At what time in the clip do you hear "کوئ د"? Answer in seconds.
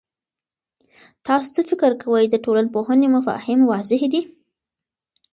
2.03-2.35